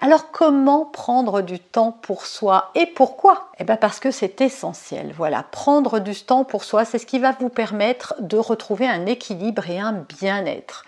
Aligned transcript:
Alors 0.00 0.30
comment 0.30 0.84
prendre 0.84 1.42
du 1.42 1.58
temps 1.58 1.90
pour 1.90 2.24
soi 2.24 2.70
et 2.76 2.86
pourquoi? 2.86 3.48
Eh 3.58 3.64
bien 3.64 3.74
parce 3.74 3.98
que 3.98 4.12
c'est 4.12 4.40
essentiel. 4.40 5.12
Voilà, 5.16 5.42
prendre 5.42 5.98
du 5.98 6.14
temps 6.14 6.44
pour 6.44 6.62
soi, 6.62 6.84
c'est 6.84 6.98
ce 6.98 7.06
qui 7.06 7.18
va 7.18 7.32
vous 7.40 7.48
permettre 7.48 8.14
de 8.20 8.36
retrouver 8.36 8.86
un 8.86 9.06
équilibre 9.06 9.68
et 9.68 9.80
un 9.80 9.92
bien-être. 9.92 10.84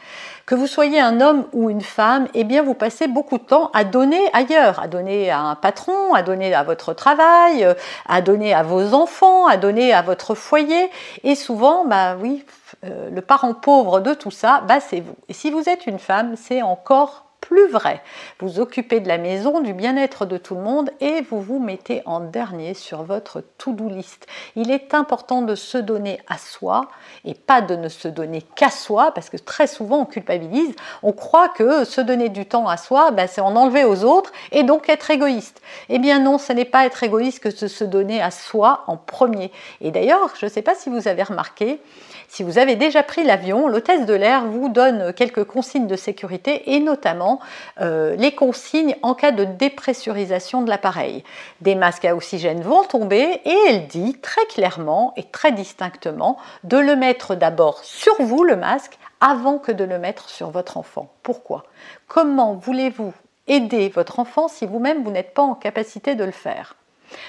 Que 0.46 0.55
vous 0.55 0.69
soyez 0.69 1.00
un 1.00 1.20
homme 1.20 1.45
ou 1.52 1.70
une 1.70 1.80
femme, 1.80 2.28
eh 2.34 2.45
bien 2.45 2.62
vous 2.62 2.74
passez 2.74 3.09
beaucoup 3.09 3.38
de 3.38 3.42
temps 3.42 3.73
à 3.74 3.83
donner 3.83 4.20
ailleurs, 4.33 4.78
à 4.78 4.86
donner 4.86 5.28
à 5.28 5.41
un 5.41 5.55
patron, 5.56 6.14
à 6.14 6.22
donner 6.22 6.55
à 6.55 6.62
votre 6.62 6.95
travail, 6.95 7.67
à 8.08 8.20
donner 8.20 8.55
à 8.55 8.62
vos 8.62 8.95
enfants, 8.95 9.47
à 9.48 9.56
donner 9.56 9.92
à 9.92 10.02
votre 10.02 10.36
foyer 10.36 10.89
et 11.24 11.34
souvent 11.34 11.84
bah 11.84 12.14
oui, 12.14 12.45
euh, 12.84 13.11
le 13.11 13.22
parent 13.22 13.55
pauvre 13.55 13.98
de 13.98 14.14
tout 14.14 14.30
ça, 14.30 14.62
bah 14.69 14.78
c'est 14.78 15.00
vous. 15.00 15.17
Et 15.28 15.33
si 15.33 15.50
vous 15.50 15.69
êtes 15.69 15.89
une 15.89 15.98
femme, 15.98 16.36
c'est 16.36 16.62
encore 16.62 17.30
plus 17.51 17.69
vrai. 17.69 18.01
Vous 18.39 18.61
occupez 18.61 19.01
de 19.01 19.09
la 19.09 19.19
maison, 19.19 19.61
du 19.61 19.73
bien-être 19.73 20.25
de 20.25 20.37
tout 20.37 20.55
le 20.55 20.61
monde 20.61 20.89
et 21.01 21.20
vous 21.23 21.41
vous 21.41 21.59
mettez 21.59 22.01
en 22.07 22.20
dernier 22.20 22.75
sur 22.75 23.03
votre 23.03 23.42
to-do 23.59 23.89
list. 23.89 24.29
Il 24.55 24.70
est 24.70 24.95
important 24.95 25.42
de 25.42 25.57
se 25.57 25.77
donner 25.77 26.20
à 26.29 26.39
soi 26.39 26.83
et 27.25 27.34
pas 27.34 27.61
de 27.61 27.75
ne 27.75 27.89
se 27.89 28.07
donner 28.07 28.42
qu'à 28.55 28.70
soi 28.70 29.11
parce 29.12 29.31
que 29.31 29.37
très 29.37 29.67
souvent 29.67 30.03
on 30.03 30.05
culpabilise. 30.05 30.77
On 31.03 31.11
croit 31.11 31.48
que 31.48 31.83
se 31.83 32.01
donner 32.01 32.29
du 32.29 32.47
temps 32.47 32.69
à 32.69 32.77
soi, 32.77 33.11
ben, 33.11 33.27
c'est 33.27 33.41
en 33.41 33.57
enlever 33.57 33.85
aux 33.85 34.05
autres 34.05 34.31
et 34.53 34.62
donc 34.62 34.89
être 34.89 35.11
égoïste. 35.11 35.61
Eh 35.89 35.98
bien 35.98 36.20
non, 36.20 36.39
ce 36.39 36.53
n'est 36.53 36.64
pas 36.64 36.87
être 36.87 37.03
égoïste 37.03 37.41
que 37.41 37.48
de 37.48 37.67
se 37.67 37.83
donner 37.83 38.23
à 38.23 38.31
soi 38.31 38.85
en 38.87 38.97
premier. 38.97 39.51
Et 39.81 39.91
d'ailleurs, 39.91 40.31
je 40.39 40.47
ne 40.47 40.51
sais 40.51 40.62
pas 40.62 40.77
si 40.77 40.89
vous 40.89 41.09
avez 41.09 41.25
remarqué, 41.25 41.81
si 42.29 42.45
vous 42.45 42.59
avez 42.59 42.77
déjà 42.77 43.03
pris 43.03 43.25
l'avion, 43.25 43.67
l'hôtesse 43.67 44.07
de 44.07 44.14
l'air 44.14 44.47
vous 44.47 44.69
donne 44.69 45.12
quelques 45.12 45.42
consignes 45.42 45.89
de 45.89 45.97
sécurité 45.97 46.75
et 46.75 46.79
notamment 46.79 47.39
euh, 47.80 48.16
les 48.16 48.34
consignes 48.34 48.96
en 49.02 49.14
cas 49.14 49.33
de 49.33 49.44
dépressurisation 49.44 50.62
de 50.62 50.70
l'appareil. 50.70 51.24
Des 51.60 51.74
masques 51.74 52.05
à 52.05 52.14
oxygène 52.14 52.62
vont 52.62 52.84
tomber 52.84 53.41
et 53.44 53.56
elle 53.69 53.86
dit 53.86 54.19
très 54.20 54.44
clairement 54.46 55.12
et 55.16 55.24
très 55.24 55.52
distinctement 55.52 56.38
de 56.64 56.78
le 56.78 56.96
mettre 56.96 57.34
d'abord 57.34 57.84
sur 57.84 58.14
vous, 58.20 58.44
le 58.44 58.56
masque, 58.56 58.98
avant 59.20 59.58
que 59.58 59.72
de 59.72 59.84
le 59.84 59.98
mettre 59.98 60.28
sur 60.28 60.50
votre 60.50 60.77
enfant. 60.77 61.11
Pourquoi? 61.22 61.64
Comment 62.08 62.55
voulez-vous 62.55 63.12
aider 63.46 63.88
votre 63.88 64.18
enfant 64.18 64.48
si 64.48 64.66
vous-même 64.66 65.02
vous 65.02 65.11
n'êtes 65.11 65.34
pas 65.34 65.42
en 65.42 65.55
capacité 65.55 66.14
de 66.14 66.24
le 66.24 66.30
faire? 66.30 66.77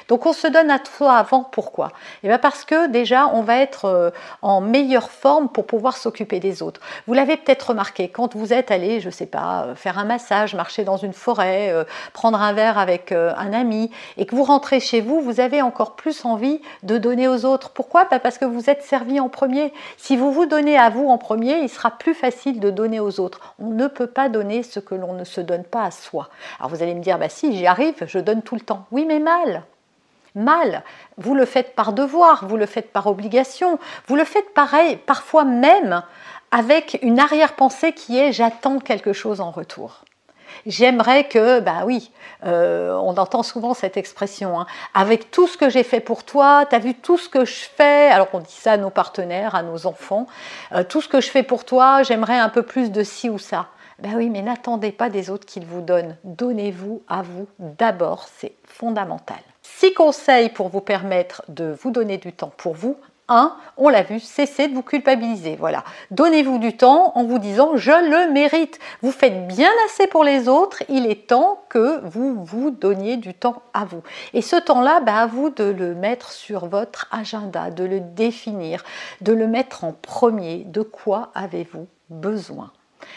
Donc 0.08 0.26
on 0.26 0.34
se 0.34 0.48
donne 0.48 0.70
à 0.70 0.80
toi 0.80 1.16
avant, 1.16 1.44
pourquoi 1.44 1.92
eh 2.24 2.28
bien 2.28 2.38
parce 2.38 2.66
que 2.66 2.88
déjà 2.88 3.28
on 3.28 3.42
va 3.42 3.58
être 3.58 3.86
euh, 3.86 4.12
en 4.42 4.62
meilleure 4.62 5.10
forme 5.10 5.50
pour 5.50 5.66
pouvoir 5.66 5.98
s'occuper 5.98 6.40
des 6.40 6.62
autres. 6.62 6.82
Vous 7.08 7.14
l'avez 7.14 7.38
peut-être 7.38 7.70
remarqué, 7.70 8.10
quand 8.10 8.36
vous 8.36 8.54
êtes 8.54 8.72
allé, 8.72 9.00
je 9.00 9.08
ne 9.08 9.12
sais 9.12 9.26
pas, 9.26 9.66
euh, 9.66 9.76
faire 9.76 9.98
un 9.98 10.06
massage, 10.06 10.56
marcher 10.56 10.84
dans 10.84 10.98
une 10.98 11.14
forêt, 11.14 11.72
euh, 11.72 11.84
prendre 12.14 12.42
un 12.42 12.54
verre 12.54 12.78
avec 12.78 13.12
un 13.12 13.54
ami, 13.54 13.92
et 14.18 14.26
que 14.26 14.36
vous 14.36 14.44
rentrez 14.44 14.80
chez 14.80 15.02
vous, 15.02 15.22
vous 15.22 15.40
avez 15.40 15.62
encore 15.62 15.96
plus 15.96 16.26
envie 16.26 16.62
de 16.84 16.98
donner 16.98 17.28
aux 17.28 17.46
autres. 17.46 17.72
Pourquoi? 17.72 18.06
Parce 18.06 18.38
que 18.38 18.46
vous 18.46 18.70
êtes 18.70 18.84
servi 18.84 19.20
en 19.20 19.30
premier. 19.30 19.74
Si 19.98 20.16
vous 20.18 20.32
vous 20.32 20.46
donnez 20.46 20.78
à 20.78 20.90
vous 20.90 21.08
en 21.08 21.18
premier, 21.18 21.60
il 21.60 21.70
sera 21.70 21.92
plus 21.92 22.14
facile 22.14 22.60
de 22.60 22.70
donner 22.70 23.00
aux 23.00 23.20
autres. 23.20 23.40
On 23.60 23.70
ne 23.70 23.88
peut 23.88 24.08
pas 24.08 24.30
donner 24.30 24.64
ce 24.64 24.80
que 24.80 24.96
l'on 24.96 25.14
ne 25.14 25.24
se 25.24 25.42
donne 25.42 25.64
pas 25.64 25.84
à 25.84 25.92
soi. 25.92 26.30
Alors 26.60 26.70
vous 26.70 26.84
allez 26.84 26.96
me 26.96 27.02
dire, 27.02 27.18
bah 27.18 27.30
si, 27.30 27.56
j'y 27.56 27.68
arrive, 27.68 27.96
je 28.06 28.20
donne 28.20 28.42
tout 28.42 28.56
le 28.56 28.62
temps. 28.62 28.86
Oui, 28.92 29.06
mais 29.06 29.20
mal 29.20 29.64
mal. 30.36 30.84
Vous 31.18 31.36
le 31.36 31.46
faites 31.46 31.76
par 31.76 31.94
devoir, 31.94 32.46
vous 32.46 32.58
le 32.58 32.66
faites 32.66 32.92
par 32.92 33.08
obligation, 33.08 33.80
vous 34.08 34.16
le 34.16 34.26
faites 34.26 34.54
pareil, 34.54 34.98
parfois 34.98 35.44
même 35.44 36.04
avec 36.52 37.00
une 37.02 37.20
arrière-pensée 37.20 37.94
qui 37.94 38.20
est 38.20 38.32
j'attends 38.32 38.80
quelque 38.80 39.14
chose 39.14 39.42
en 39.42 39.52
retour. 39.52 40.04
J'aimerais 40.66 41.24
que, 41.24 41.60
bah 41.60 41.84
oui, 41.86 42.12
euh, 42.46 42.94
on 42.96 43.16
entend 43.18 43.42
souvent 43.42 43.74
cette 43.74 43.98
expression, 43.98 44.60
hein, 44.60 44.68
avec 44.94 45.32
tout 45.32 45.48
ce 45.48 45.58
que 45.58 45.70
j'ai 45.70 45.84
fait 45.84 46.02
pour 46.02 46.24
toi, 46.24 46.66
tu 46.70 46.76
as 46.76 46.80
vu 46.80 46.94
tout 46.94 47.18
ce 47.18 47.30
que 47.30 47.46
je 47.46 47.54
fais, 47.54 48.10
alors 48.10 48.28
on 48.34 48.40
dit 48.40 48.52
ça 48.52 48.74
à 48.74 48.78
nos 48.78 48.90
partenaires, 48.90 49.56
à 49.56 49.64
nos 49.64 49.86
enfants, 49.88 50.28
euh, 50.74 50.84
tout 50.84 51.02
ce 51.02 51.08
que 51.08 51.22
je 51.22 51.30
fais 51.30 51.44
pour 51.44 51.66
toi, 51.66 52.04
j'aimerais 52.04 52.38
un 52.38 52.50
peu 52.50 52.64
plus 52.64 52.92
de 52.92 53.04
ci 53.04 53.30
ou 53.30 53.40
ça. 53.40 53.68
Ben 54.00 54.16
oui, 54.16 54.30
mais 54.30 54.42
n'attendez 54.42 54.92
pas 54.92 55.10
des 55.10 55.30
autres 55.30 55.46
qu'ils 55.46 55.66
vous 55.66 55.82
donnent. 55.82 56.18
Donnez-vous 56.24 57.04
à 57.08 57.22
vous 57.22 57.48
d'abord, 57.60 58.28
c'est 58.36 58.56
fondamental. 58.66 59.38
Six 59.78 59.94
conseils 59.94 60.50
pour 60.50 60.70
vous 60.70 60.82
permettre 60.82 61.44
de 61.48 61.76
vous 61.82 61.92
donner 61.92 62.18
du 62.18 62.34
temps 62.34 62.52
pour 62.56 62.74
vous. 62.74 62.98
1. 63.32 63.56
On 63.78 63.90
l'a 63.90 64.04
vu, 64.04 64.20
cessez 64.20 64.68
de 64.68 64.74
vous 64.74 64.84
culpabiliser. 64.84 65.56
Voilà. 65.56 65.84
Donnez-vous 66.12 66.60
du 66.60 66.76
temps 66.76 67.14
en 67.16 67.24
vous 67.24 67.40
disant 67.40 67.78
je 67.78 67.92
le 67.92 68.32
mérite. 68.32 68.78
Vous 69.02 69.12
faites 69.12 69.48
bien 69.48 69.72
assez 69.86 70.08
pour 70.08 70.24
les 70.24 70.48
autres, 70.48 70.84
il 70.90 71.08
est 71.08 71.28
temps 71.28 71.64
que 71.70 72.02
vous 72.04 72.44
vous 72.44 72.72
donniez 72.72 73.18
du 73.18 73.34
temps 73.34 73.62
à 73.74 73.86
vous. 73.86 74.04
Et 74.34 74.42
ce 74.42 74.58
temps-là, 74.58 75.00
bah, 75.00 75.16
à 75.16 75.26
vous 75.26 75.50
de 75.50 75.64
le 75.64 75.96
mettre 75.96 76.32
sur 76.32 76.68
votre 76.68 77.08
agenda, 77.12 77.72
de 77.72 77.86
le 77.86 78.02
définir, 78.02 78.84
de 79.22 79.34
le 79.34 79.48
mettre 79.48 79.84
en 79.84 79.94
premier. 79.94 80.66
De 80.66 80.82
quoi 80.82 81.32
avez-vous 81.34 81.88
besoin? 82.10 82.72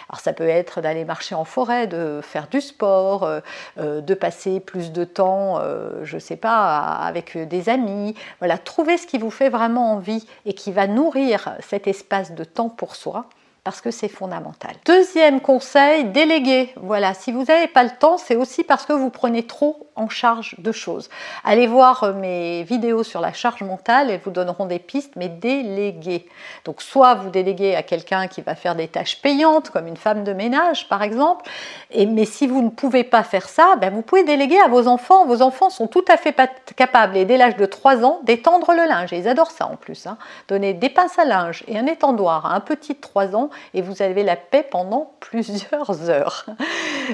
Alors 0.09 0.21
ça 0.21 0.33
peut 0.33 0.49
être 0.49 0.81
d'aller 0.81 1.05
marcher 1.05 1.35
en 1.35 1.45
forêt, 1.45 1.87
de 1.87 2.21
faire 2.23 2.49
du 2.49 2.61
sport, 2.61 3.25
euh, 3.25 3.41
euh, 3.79 4.01
de 4.01 4.15
passer 4.15 4.61
plus 4.61 4.93
de 4.93 5.05
temps, 5.05 5.59
euh, 5.61 6.05
je 6.05 6.17
ne 6.17 6.21
sais 6.21 6.37
pas, 6.37 6.81
avec 6.81 7.37
des 7.37 7.69
amis. 7.69 8.15
Voilà, 8.39 8.59
trouvez 8.59 8.99
ce 8.99 9.07
qui 9.07 9.19
vous 9.19 9.31
fait 9.31 9.49
vraiment 9.49 9.93
envie 9.93 10.27
et 10.47 10.55
qui 10.55 10.73
va 10.73 10.87
nourrir 10.87 11.57
cet 11.61 11.87
espace 11.87 12.33
de 12.33 12.45
temps 12.45 12.69
pour 12.69 12.97
soi 12.97 13.27
parce 13.65 13.81
que 13.81 13.91
c'est 13.91 14.09
fondamental. 14.09 14.73
Deuxième 14.85 15.41
conseil, 15.41 16.05
déléguer. 16.05 16.75
Voilà, 16.77 17.15
si 17.15 17.33
vous 17.33 17.45
n'avez 17.45 17.67
pas 17.67 17.83
le 17.83 17.91
temps, 17.99 18.19
c'est 18.19 18.37
aussi 18.37 18.63
parce 18.63 18.85
que 18.85 18.93
vous 18.93 19.09
prenez 19.09 19.47
trop 19.47 19.89
en 19.97 20.09
charge 20.09 20.57
de 20.59 20.71
choses. 20.71 21.09
Allez 21.45 21.67
voir 21.67 22.05
euh, 22.05 22.13
mes 22.13 22.63
vidéos 22.65 23.03
sur 23.03 23.21
la 23.21 23.33
charge 23.33 23.63
mentale, 23.63 24.11
elles 24.11 24.21
vous 24.23 24.31
donneront 24.31 24.67
des 24.67 24.79
pistes, 24.79 25.15
mais 25.17 25.29
déléguer. 25.29 26.29
Donc 26.65 26.83
soit 26.83 27.15
vous 27.15 27.31
déléguez 27.31 27.75
à 27.75 27.83
quelqu'un 27.83 28.27
qui 28.27 28.43
va 28.43 28.55
faire 28.55 28.75
des 28.75 28.89
tâches 28.89 29.23
payantes, 29.23 29.71
comme 29.71 29.87
une 29.87 29.97
femme 29.97 30.25
de 30.25 30.33
ménage 30.33 30.89
par 30.89 31.03
exemple, 31.03 31.49
et, 31.91 32.07
mais 32.07 32.27
si 32.27 32.47
vous 32.47 32.61
ne 32.61 32.71
pouvez 32.71 33.05
pas 33.05 33.23
faire 33.23 33.49
ça, 33.49 33.77
ben 33.81 33.93
vous 33.93 34.03
pouvez 34.03 34.25
déléguer 34.25 34.59
à 34.61 34.69
vos 34.69 34.89
enfants. 34.89 35.25
Vos 35.27 35.43
enfants 35.43 35.71
sont 35.71 35.87
tout 35.87 36.05
à 36.09 36.17
fait 36.17 36.37
capables, 36.77 37.17
et 37.17 37.25
dès 37.25 37.37
l'âge 37.37 37.57
de 37.57 37.67
3 37.67 38.05
ans, 38.05 38.21
d'étendre 38.25 38.73
le 38.73 38.87
linge. 38.87 39.13
ils 39.13 39.29
adorent 39.29 39.53
ça 39.53 39.67
en 39.67 39.77
plus. 39.77 40.07
Hein. 40.07 40.19
Donner 40.49 40.75
des 40.75 40.91
pinces 40.91 41.19
à 41.19 41.25
linge 41.25 41.65
et 41.69 41.79
un 41.79 41.87
étendoir 41.87 42.47
à 42.47 42.55
un 42.55 42.61
petit 42.61 42.95
de 42.95 43.01
3 43.01 43.37
ans, 43.37 43.51
et 43.75 43.83
vous 43.83 44.03
avez 44.03 44.23
la 44.23 44.37
paix 44.37 44.67
pendant 44.69 45.15
plusieurs 45.21 46.11
heures. 46.11 46.47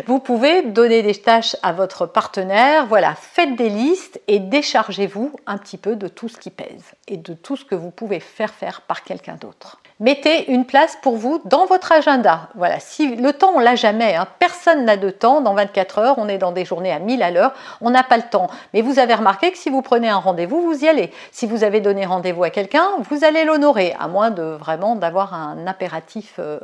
Vous 0.06 0.18
pouvez 0.18 0.62
donner 0.62 1.02
des 1.02 1.14
tâches 1.14 1.56
à 1.62 1.72
votre 1.72 2.06
partenaire, 2.06 2.86
voilà, 2.86 3.14
faites 3.14 3.56
des 3.56 3.68
listes 3.68 4.20
et 4.28 4.38
déchargez-vous 4.38 5.32
un 5.46 5.58
petit 5.58 5.78
peu 5.78 5.96
de 5.96 6.08
tout 6.08 6.28
ce 6.28 6.38
qui 6.38 6.50
pèse 6.50 6.92
et 7.08 7.16
de 7.16 7.34
tout 7.34 7.56
ce 7.56 7.64
que 7.64 7.74
vous 7.74 7.90
pouvez 7.90 8.20
faire 8.20 8.52
faire 8.52 8.82
par 8.82 9.02
quelqu'un 9.02 9.36
d'autre 9.36 9.80
mettez 10.00 10.50
une 10.50 10.64
place 10.64 10.96
pour 11.02 11.16
vous 11.16 11.40
dans 11.44 11.66
votre 11.66 11.92
agenda. 11.92 12.48
Voilà, 12.56 12.80
si 12.80 13.14
le 13.16 13.32
temps 13.32 13.52
on 13.54 13.60
l'a 13.60 13.76
jamais, 13.76 14.16
hein. 14.16 14.26
personne 14.38 14.84
n'a 14.86 14.96
de 14.96 15.10
temps 15.10 15.42
dans 15.42 15.54
24 15.54 15.98
heures, 15.98 16.14
on 16.18 16.26
est 16.26 16.38
dans 16.38 16.52
des 16.52 16.64
journées 16.64 16.90
à 16.90 16.98
1000 16.98 17.22
à 17.22 17.30
l'heure, 17.30 17.52
on 17.80 17.90
n'a 17.90 18.02
pas 18.02 18.16
le 18.16 18.24
temps. 18.24 18.48
Mais 18.72 18.80
vous 18.80 18.98
avez 18.98 19.14
remarqué 19.14 19.52
que 19.52 19.58
si 19.58 19.70
vous 19.70 19.82
prenez 19.82 20.08
un 20.08 20.16
rendez-vous, 20.16 20.62
vous 20.62 20.84
y 20.84 20.88
allez. 20.88 21.12
Si 21.30 21.46
vous 21.46 21.62
avez 21.62 21.80
donné 21.80 22.06
rendez-vous 22.06 22.42
à 22.42 22.50
quelqu'un, 22.50 22.86
vous 23.08 23.24
allez 23.24 23.44
l'honorer, 23.44 23.94
à 24.00 24.08
moins 24.08 24.30
de 24.30 24.42
vraiment 24.42 24.96
d'avoir 24.96 25.34
un 25.34 25.66
impératif 25.66 26.36
euh, 26.38 26.58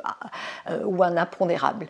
euh, 0.71 0.81
ou 0.85 1.03
un 1.03 1.17
impondérable 1.17 1.87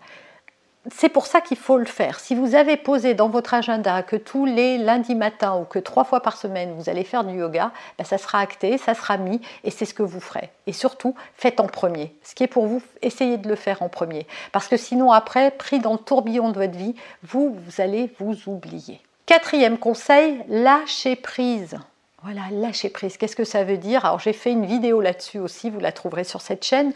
c'est 0.92 1.08
pour 1.08 1.26
ça 1.26 1.40
qu'il 1.40 1.56
faut 1.56 1.78
le 1.78 1.84
faire. 1.84 2.20
Si 2.20 2.34
vous 2.34 2.54
avez 2.54 2.76
posé 2.76 3.14
dans 3.14 3.28
votre 3.28 3.54
agenda 3.54 4.02
que 4.02 4.16
tous 4.16 4.44
les 4.44 4.78
lundis 4.78 5.14
matins 5.14 5.56
ou 5.56 5.64
que 5.64 5.78
trois 5.78 6.04
fois 6.04 6.20
par 6.20 6.36
semaine 6.36 6.74
vous 6.76 6.88
allez 6.88 7.04
faire 7.04 7.24
du 7.24 7.38
yoga, 7.38 7.72
ben, 7.98 8.04
ça 8.04 8.18
sera 8.18 8.40
acté, 8.40 8.78
ça 8.78 8.94
sera 8.94 9.16
mis 9.16 9.40
et 9.64 9.70
c'est 9.70 9.84
ce 9.84 9.94
que 9.94 10.02
vous 10.02 10.20
ferez. 10.20 10.50
Et 10.66 10.72
surtout, 10.72 11.14
faites 11.34 11.60
en 11.60 11.66
premier. 11.66 12.14
Ce 12.22 12.34
qui 12.34 12.44
est 12.44 12.48
pour 12.48 12.66
vous, 12.66 12.82
essayez 13.02 13.38
de 13.38 13.48
le 13.48 13.56
faire 13.56 13.82
en 13.82 13.88
premier. 13.88 14.26
Parce 14.52 14.68
que 14.68 14.76
sinon, 14.76 15.12
après, 15.12 15.50
pris 15.50 15.78
dans 15.78 15.92
le 15.92 15.98
tourbillon 15.98 16.50
de 16.50 16.58
votre 16.58 16.76
vie, 16.76 16.94
vous, 17.22 17.54
vous 17.54 17.80
allez 17.80 18.12
vous 18.18 18.48
oublier. 18.48 19.00
Quatrième 19.26 19.78
conseil, 19.78 20.44
lâcher 20.48 21.16
prise. 21.16 21.78
Voilà, 22.26 22.40
lâcher 22.50 22.88
prise. 22.88 23.16
Qu'est-ce 23.16 23.36
que 23.36 23.44
ça 23.44 23.62
veut 23.62 23.76
dire? 23.76 24.04
Alors 24.04 24.18
j'ai 24.18 24.32
fait 24.32 24.50
une 24.50 24.66
vidéo 24.66 25.00
là-dessus 25.00 25.38
aussi, 25.38 25.70
vous 25.70 25.78
la 25.78 25.92
trouverez 25.92 26.24
sur 26.24 26.40
cette 26.40 26.64
chaîne. 26.64 26.92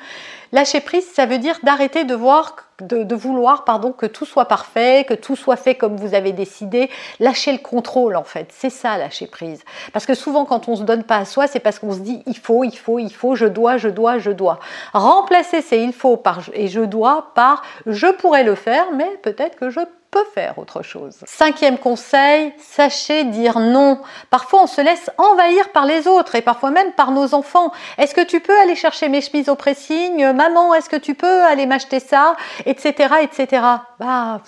Lâcher 0.51 0.81
prise, 0.81 1.07
ça 1.07 1.25
veut 1.25 1.39
dire 1.39 1.57
d'arrêter 1.63 2.03
de 2.03 2.17
voir, 2.17 2.57
de, 2.81 3.15
vouloir, 3.15 3.65
pardon, 3.65 3.93
que 3.93 4.07
tout 4.07 4.25
soit 4.25 4.47
parfait, 4.47 5.07
que 5.09 5.15
tout 5.15 5.37
soit 5.37 5.55
fait 5.55 5.77
comme 5.77 5.95
vous 5.95 6.15
avez 6.15 6.33
décidé. 6.33 6.91
Lâcher 7.21 7.53
le 7.53 7.59
contrôle 7.59 8.17
en 8.17 8.25
fait, 8.25 8.49
c'est 8.51 8.71
ça 8.71 8.99
lâcher 8.99 9.29
prise. 9.29 9.63
Parce 9.93 10.05
que 10.05 10.15
souvent 10.15 10.45
quand 10.45 10.67
on 10.67 10.75
se 10.75 10.83
donne 10.83 11.05
pas 11.05 11.19
à 11.19 11.25
soi, 11.25 11.47
c'est 11.47 11.61
parce 11.61 11.79
qu'on 11.79 11.93
se 11.93 12.01
dit 12.01 12.25
il 12.27 12.37
faut, 12.37 12.65
il 12.65 12.77
faut, 12.77 12.99
il 12.99 13.15
faut, 13.15 13.37
je 13.37 13.47
dois, 13.47 13.77
je 13.77 13.89
dois, 13.89 14.19
je 14.19 14.33
dois. 14.33 14.59
Remplacer 14.95 15.63
ces 15.63 15.79
il 15.79 15.93
faut 15.93 16.17
par 16.17 16.41
et 16.55 16.67
je 16.67 16.81
dois 16.81 17.31
par 17.37 17.63
je 17.87 18.09
pourrais 18.09 18.43
le 18.43 18.57
faire, 18.57 18.87
mais 18.97 19.09
peut-être 19.23 19.55
que 19.55 19.71
je 19.71 19.79
peut 20.11 20.25
faire 20.35 20.59
autre 20.59 20.83
chose. 20.83 21.17
Cinquième 21.25 21.79
conseil, 21.79 22.53
sachez 22.59 23.25
dire 23.25 23.59
non. 23.59 24.01
Parfois, 24.31 24.63
on 24.63 24.67
se 24.67 24.81
laisse 24.81 25.11
envahir 25.19 25.71
par 25.71 25.87
les 25.87 26.07
autres 26.07 26.35
et 26.35 26.43
parfois 26.43 26.71
même 26.71 26.93
par 26.93 27.13
nos 27.13 27.35
enfants. 27.35 27.73
Est-ce 27.99 28.15
que 28.15 28.21
tu 28.21 28.41
peux 28.41 28.59
aller 28.61 28.75
chercher 28.75 29.09
mes 29.09 29.21
chemises 29.21 29.49
au 29.49 29.55
pressing? 29.55 30.33
Maman, 30.33 30.75
est-ce 30.75 30.89
que 30.89 30.97
tu 30.97 31.15
peux 31.15 31.45
aller 31.45 31.67
m'acheter 31.67 32.01
ça? 32.01 32.35
Etc. 32.67 32.93
etc. 33.23 33.63
Bah, 33.99 34.41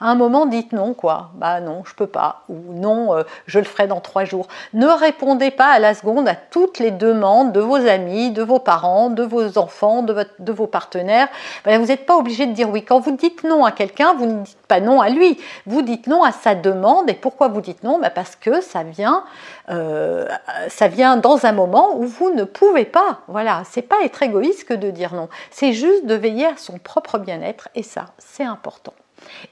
à 0.00 0.08
un 0.08 0.14
moment, 0.14 0.46
dites 0.46 0.72
non, 0.72 0.94
quoi. 0.94 1.30
Bah 1.34 1.60
non, 1.60 1.82
je 1.84 1.94
peux 1.94 2.06
pas. 2.06 2.42
Ou 2.48 2.56
non, 2.72 3.14
euh, 3.14 3.22
je 3.46 3.58
le 3.58 3.66
ferai 3.66 3.86
dans 3.86 4.00
trois 4.00 4.24
jours. 4.24 4.48
Ne 4.72 4.86
répondez 4.86 5.50
pas 5.50 5.68
à 5.68 5.78
la 5.78 5.92
seconde 5.92 6.26
à 6.26 6.34
toutes 6.34 6.78
les 6.78 6.90
demandes 6.90 7.52
de 7.52 7.60
vos 7.60 7.76
amis, 7.76 8.30
de 8.30 8.42
vos 8.42 8.58
parents, 8.58 9.10
de 9.10 9.22
vos 9.22 9.58
enfants, 9.58 10.02
de, 10.02 10.52
vos 10.52 10.66
partenaires. 10.66 11.28
Bah, 11.66 11.76
vous 11.78 11.86
n'êtes 11.86 12.06
pas 12.06 12.16
obligé 12.16 12.46
de 12.46 12.52
dire 12.52 12.70
oui. 12.70 12.82
Quand 12.82 12.98
vous 12.98 13.14
dites 13.14 13.44
non 13.44 13.66
à 13.66 13.72
quelqu'un, 13.72 14.14
vous 14.14 14.24
ne 14.24 14.42
dites 14.42 14.66
pas 14.68 14.80
non 14.80 15.02
à 15.02 15.10
lui. 15.10 15.38
Vous 15.66 15.82
dites 15.82 16.06
non 16.06 16.24
à 16.24 16.32
sa 16.32 16.54
demande. 16.54 17.10
Et 17.10 17.14
pourquoi 17.14 17.48
vous 17.48 17.60
dites 17.60 17.82
non? 17.84 17.98
Bah 17.98 18.08
Parce 18.08 18.36
que 18.36 18.62
ça 18.62 18.82
vient, 18.82 19.24
euh, 19.68 20.26
ça 20.68 20.88
vient 20.88 21.18
dans 21.18 21.44
un 21.44 21.52
moment 21.52 21.96
où 21.96 22.04
vous 22.04 22.30
ne 22.30 22.44
pouvez 22.44 22.86
pas. 22.86 23.20
Voilà, 23.28 23.64
c'est 23.70 23.82
pas 23.82 23.96
être 24.02 24.22
égoïste 24.22 24.64
que 24.64 24.74
de 24.74 24.90
dire 24.90 25.12
non. 25.12 25.28
C'est 25.50 25.74
juste 25.74 26.06
de 26.06 26.14
veiller 26.14 26.46
à 26.46 26.56
son 26.56 26.78
propre 26.78 27.18
bien-être. 27.18 27.68
Et 27.74 27.82
ça, 27.82 28.06
c'est 28.18 28.44
important. 28.44 28.94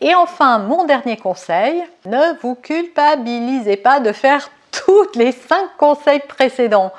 Et 0.00 0.14
enfin, 0.14 0.58
mon 0.58 0.84
dernier 0.84 1.16
conseil, 1.16 1.82
ne 2.06 2.38
vous 2.40 2.54
culpabilisez 2.54 3.76
pas 3.76 4.00
de 4.00 4.12
faire 4.12 4.50
tous 4.88 5.19
les 5.19 5.32
cinq 5.32 5.69
conseils 5.76 6.23
précédents. 6.26 6.93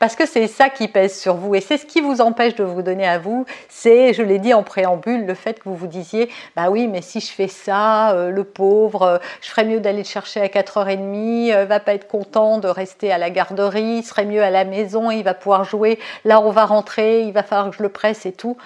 Parce 0.00 0.16
que 0.16 0.26
c'est 0.26 0.48
ça 0.48 0.68
qui 0.68 0.88
pèse 0.88 1.16
sur 1.16 1.36
vous 1.36 1.54
et 1.54 1.60
c'est 1.60 1.78
ce 1.78 1.86
qui 1.86 2.00
vous 2.00 2.20
empêche 2.20 2.56
de 2.56 2.64
vous 2.64 2.82
donner 2.82 3.06
à 3.06 3.20
vous. 3.20 3.46
C'est 3.68 4.12
je 4.14 4.22
l'ai 4.22 4.40
dit 4.40 4.52
en 4.52 4.64
préambule 4.64 5.24
le 5.24 5.34
fait 5.34 5.60
que 5.60 5.68
vous 5.68 5.76
vous 5.76 5.86
disiez 5.86 6.28
bah 6.56 6.70
oui 6.70 6.88
mais 6.88 7.02
si 7.02 7.20
je 7.20 7.30
fais 7.30 7.46
ça 7.46 8.14
euh, 8.14 8.30
le 8.30 8.42
pauvre 8.42 9.02
euh, 9.02 9.18
je 9.40 9.48
ferais 9.48 9.64
mieux 9.64 9.78
d'aller 9.78 9.98
le 9.98 10.04
chercher 10.04 10.40
à 10.40 10.48
4h30 10.48 11.54
euh, 11.54 11.64
va 11.66 11.78
pas 11.78 11.94
être 11.94 12.08
content 12.08 12.58
de 12.58 12.66
rester 12.66 13.12
à 13.12 13.18
la 13.18 13.30
garderie 13.30 13.98
il 13.98 14.02
serait 14.02 14.26
mieux 14.26 14.42
à 14.42 14.50
la 14.50 14.64
maison 14.64 15.12
il 15.12 15.22
va 15.22 15.34
pouvoir 15.34 15.62
jouer. 15.62 16.00
Là 16.24 16.40
on 16.40 16.50
va 16.50 16.66
rentrer 16.66 17.22
il 17.22 17.32
va 17.32 17.44
falloir 17.44 17.70
que 17.70 17.76
je 17.76 17.82
le 17.84 17.90
presse 17.90 18.26
et 18.26 18.32
tout. 18.32 18.56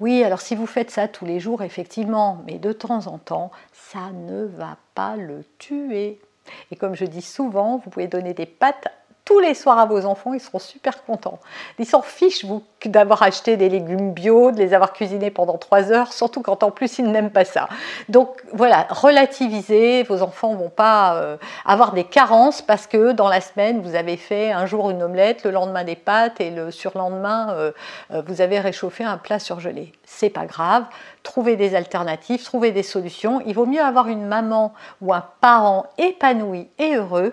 Oui 0.00 0.24
alors 0.24 0.40
si 0.40 0.54
vous 0.54 0.66
faites 0.66 0.90
ça 0.90 1.08
tous 1.08 1.26
les 1.26 1.40
jours 1.40 1.62
effectivement 1.62 2.42
mais 2.46 2.58
de 2.58 2.72
temps 2.72 3.06
en 3.06 3.18
temps 3.18 3.50
ça 3.74 4.10
ne 4.14 4.46
va 4.46 4.78
pas 4.94 5.16
le 5.16 5.44
tuer 5.58 6.20
et 6.70 6.76
comme 6.76 6.94
je 6.94 7.04
dis 7.04 7.22
souvent, 7.22 7.78
vous 7.78 7.90
pouvez 7.90 8.08
donner 8.08 8.34
des 8.34 8.46
pâtes 8.46 8.88
tous 9.30 9.38
les 9.38 9.54
soirs 9.54 9.78
à 9.78 9.86
vos 9.86 10.06
enfants, 10.06 10.34
ils 10.34 10.40
seront 10.40 10.58
super 10.58 11.04
contents. 11.04 11.38
Ils 11.78 11.86
s'en 11.86 12.02
fichent 12.02 12.44
vous, 12.44 12.64
d'avoir 12.84 13.22
acheté 13.22 13.56
des 13.56 13.68
légumes 13.68 14.12
bio, 14.12 14.50
de 14.50 14.58
les 14.58 14.74
avoir 14.74 14.92
cuisinés 14.92 15.30
pendant 15.30 15.56
trois 15.56 15.92
heures, 15.92 16.12
surtout 16.12 16.42
quand 16.42 16.64
en 16.64 16.72
plus 16.72 16.98
ils 16.98 17.08
n'aiment 17.08 17.30
pas 17.30 17.44
ça. 17.44 17.68
Donc 18.08 18.42
voilà, 18.52 18.88
relativisez, 18.90 20.02
vos 20.02 20.22
enfants 20.22 20.56
vont 20.56 20.68
pas 20.68 21.14
euh, 21.14 21.36
avoir 21.64 21.92
des 21.92 22.02
carences 22.02 22.60
parce 22.60 22.88
que 22.88 23.12
dans 23.12 23.28
la 23.28 23.40
semaine 23.40 23.80
vous 23.82 23.94
avez 23.94 24.16
fait 24.16 24.50
un 24.50 24.66
jour 24.66 24.90
une 24.90 25.00
omelette, 25.00 25.44
le 25.44 25.52
lendemain 25.52 25.84
des 25.84 25.94
pâtes 25.94 26.40
et 26.40 26.50
le 26.50 26.72
surlendemain 26.72 27.50
euh, 27.50 27.70
euh, 28.10 28.22
vous 28.26 28.40
avez 28.40 28.58
réchauffé 28.58 29.04
un 29.04 29.16
plat 29.16 29.38
surgelé. 29.38 29.92
C'est 30.04 30.30
pas 30.30 30.46
grave, 30.46 30.86
trouvez 31.22 31.54
des 31.54 31.76
alternatives, 31.76 32.42
trouvez 32.42 32.72
des 32.72 32.82
solutions. 32.82 33.40
Il 33.46 33.54
vaut 33.54 33.66
mieux 33.66 33.80
avoir 33.80 34.08
une 34.08 34.26
maman 34.26 34.72
ou 35.00 35.14
un 35.14 35.24
parent 35.40 35.86
épanoui 35.98 36.66
et 36.80 36.96
heureux 36.96 37.32